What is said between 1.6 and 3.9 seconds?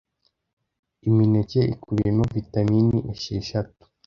ikubiyemo vitamini esheshatu